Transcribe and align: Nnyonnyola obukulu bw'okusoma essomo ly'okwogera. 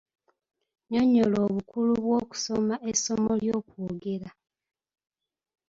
Nnyonnyola 0.83 1.37
obukulu 1.47 1.91
bw'okusoma 2.03 2.75
essomo 2.91 3.31
ly'okwogera. 3.41 4.29